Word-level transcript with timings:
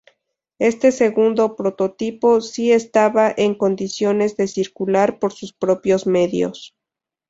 Este 0.57 0.91
segundo 0.91 1.55
prototipo 1.55 2.41
si 2.41 2.71
estaba 2.71 3.31
en 3.37 3.53
condiciones 3.53 4.35
de 4.35 4.47
circular 4.47 5.19
por 5.19 5.31
sus 5.31 5.53
propios 5.53 6.07
medios. 6.07 6.75